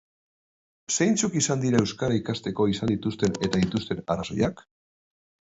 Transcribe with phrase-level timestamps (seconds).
[0.95, 4.67] Zeintzuk izan dira euskara ikasteko izan dituzten eta dituzten arrazoiak?